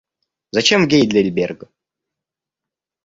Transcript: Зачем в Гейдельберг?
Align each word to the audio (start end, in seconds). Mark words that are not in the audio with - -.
Зачем 0.51 0.85
в 0.85 0.87
Гейдельберг? 0.87 1.69